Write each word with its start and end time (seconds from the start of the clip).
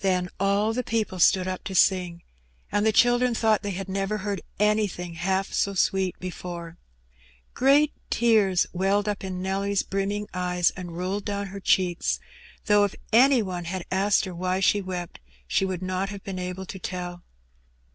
Then 0.00 0.30
all 0.40 0.72
the 0.72 0.82
people 0.82 1.18
stood 1.18 1.46
up 1.46 1.62
to 1.64 1.74
sing, 1.74 2.22
and 2.72 2.86
the 2.86 2.90
children 2.90 3.34
thought 3.34 3.60
they 3.62 3.72
had 3.72 3.86
never 3.86 4.16
heard 4.16 4.40
anything 4.58 5.12
half 5.16 5.52
so 5.52 5.74
sweet 5.74 6.18
before. 6.18 6.78
Great 7.52 7.92
tears 8.08 8.66
welled 8.72 9.10
up 9.10 9.22
in 9.22 9.42
Nelly's 9.42 9.82
brimming 9.82 10.26
eyes 10.32 10.70
and 10.70 10.96
rolled 10.96 11.26
down 11.26 11.48
her 11.48 11.60
cheeks; 11.60 12.18
though 12.64 12.84
if 12.84 12.94
any 13.12 13.42
one 13.42 13.66
had 13.66 13.84
asked 13.90 14.24
her 14.24 14.34
why 14.34 14.60
she 14.60 14.80
wept, 14.80 15.20
she 15.46 15.66
would 15.66 15.82
not 15.82 16.08
have 16.08 16.24
been 16.24 16.38
able 16.38 16.64
to 16.64 16.78
tell. 16.78 17.22